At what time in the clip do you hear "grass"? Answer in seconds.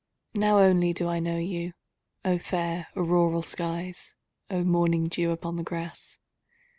5.63-6.17